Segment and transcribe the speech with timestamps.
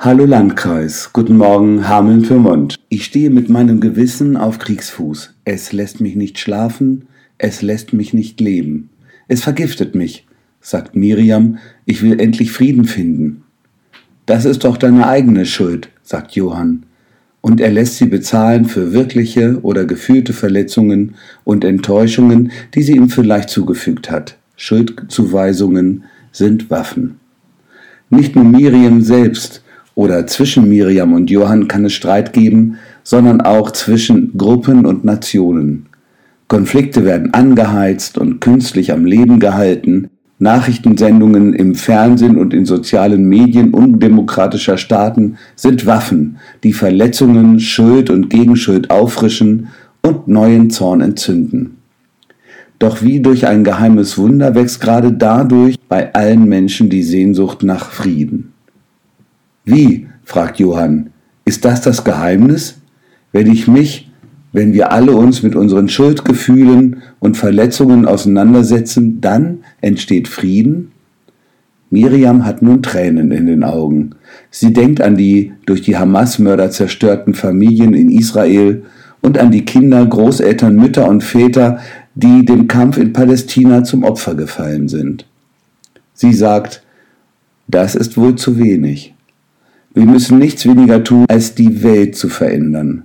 [0.00, 2.76] Hallo Landkreis, guten Morgen Hameln-Pyrmont.
[2.88, 5.34] Ich stehe mit meinem Gewissen auf Kriegsfuß.
[5.44, 8.90] Es lässt mich nicht schlafen, es lässt mich nicht leben.
[9.26, 10.24] Es vergiftet mich,
[10.60, 13.42] sagt Miriam, ich will endlich Frieden finden.
[14.24, 16.84] Das ist doch deine eigene Schuld, sagt Johann.
[17.40, 23.08] Und er lässt sie bezahlen für wirkliche oder gefühlte Verletzungen und Enttäuschungen, die sie ihm
[23.08, 24.38] vielleicht zugefügt hat.
[24.54, 27.18] Schuldzuweisungen sind Waffen.
[28.10, 29.64] Nicht nur Miriam selbst,
[29.98, 35.86] oder zwischen Miriam und Johann kann es Streit geben, sondern auch zwischen Gruppen und Nationen.
[36.46, 43.74] Konflikte werden angeheizt und künstlich am Leben gehalten, Nachrichtensendungen im Fernsehen und in sozialen Medien
[43.74, 49.66] undemokratischer Staaten sind Waffen, die Verletzungen, Schuld und Gegenschuld auffrischen
[50.02, 51.78] und neuen Zorn entzünden.
[52.78, 57.90] Doch wie durch ein geheimes Wunder wächst gerade dadurch bei allen Menschen die Sehnsucht nach
[57.90, 58.52] Frieden.
[59.68, 60.06] Wie?
[60.24, 61.10] fragt Johann.
[61.44, 62.80] Ist das das Geheimnis?
[63.32, 64.10] Wenn ich mich,
[64.52, 70.92] wenn wir alle uns mit unseren Schuldgefühlen und Verletzungen auseinandersetzen, dann entsteht Frieden?
[71.90, 74.12] Miriam hat nun Tränen in den Augen.
[74.50, 78.84] Sie denkt an die durch die Hamas-Mörder zerstörten Familien in Israel
[79.20, 81.78] und an die Kinder, Großeltern, Mütter und Väter,
[82.14, 85.26] die dem Kampf in Palästina zum Opfer gefallen sind.
[86.14, 86.82] Sie sagt,
[87.66, 89.14] das ist wohl zu wenig.
[89.94, 93.04] Wir müssen nichts weniger tun, als die Welt zu verändern.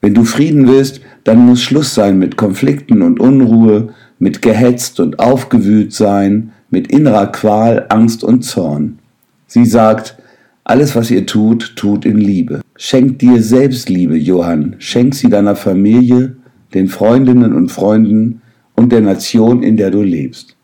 [0.00, 5.18] Wenn du Frieden willst, dann muss Schluss sein mit Konflikten und Unruhe, mit gehetzt und
[5.18, 8.98] aufgewühlt sein, mit innerer Qual, Angst und Zorn.
[9.46, 10.16] Sie sagt,
[10.64, 12.62] alles, was ihr tut, tut in Liebe.
[12.76, 14.76] Schenk dir Selbstliebe, Johann.
[14.78, 16.36] Schenk sie deiner Familie,
[16.72, 18.40] den Freundinnen und Freunden
[18.74, 20.56] und der Nation, in der du lebst.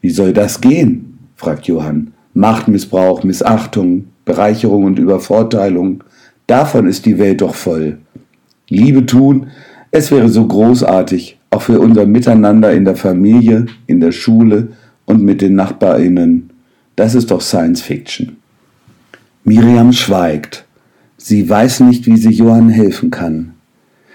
[0.00, 1.18] Wie soll das gehen?
[1.36, 2.12] fragt Johann.
[2.32, 6.04] Machtmissbrauch, Missachtung, Bereicherung und Übervorteilung,
[6.46, 7.98] davon ist die Welt doch voll.
[8.68, 9.48] Liebe tun,
[9.90, 14.68] es wäre so großartig, auch für unser Miteinander in der Familie, in der Schule
[15.04, 16.50] und mit den Nachbarinnen.
[16.96, 18.36] Das ist doch Science Fiction.
[19.44, 20.64] Miriam schweigt.
[21.16, 23.54] Sie weiß nicht, wie sie Johann helfen kann.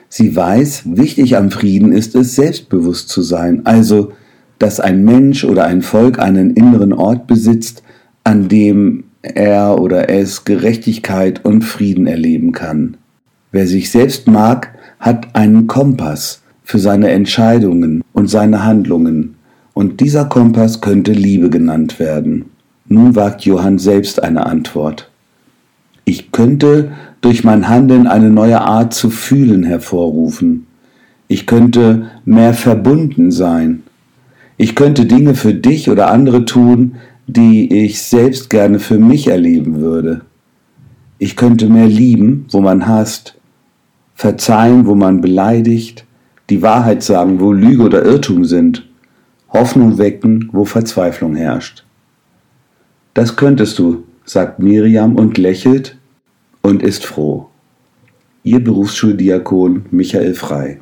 [0.10, 4.12] Sie weiß, wichtig am Frieden ist es, selbstbewusst zu sein, also,
[4.58, 7.84] dass ein Mensch oder ein Volk einen inneren Ort besitzt,
[8.24, 12.98] an dem er oder es Gerechtigkeit und Frieden erleben kann.
[13.52, 19.36] Wer sich selbst mag, hat einen Kompass für seine Entscheidungen und seine Handlungen,
[19.74, 22.46] und dieser Kompass könnte Liebe genannt werden.
[22.88, 25.10] Nun wagt Johann selbst eine Antwort.
[26.04, 26.92] Ich könnte
[27.22, 30.68] durch mein Handeln eine neue Art zu fühlen hervorrufen.
[31.28, 33.84] Ich könnte mehr verbunden sein.
[34.58, 36.96] Ich könnte Dinge für dich oder andere tun,
[37.34, 40.22] die ich selbst gerne für mich erleben würde.
[41.20, 43.38] Ich könnte mehr lieben, wo man hasst,
[44.16, 46.06] verzeihen, wo man beleidigt,
[46.50, 48.88] die Wahrheit sagen, wo Lüge oder Irrtum sind,
[49.50, 51.86] Hoffnung wecken, wo Verzweiflung herrscht.
[53.14, 55.98] Das könntest du, sagt Miriam und lächelt
[56.62, 57.48] und ist froh.
[58.44, 60.80] Ihr Berufsschuldiakon Michael Frei.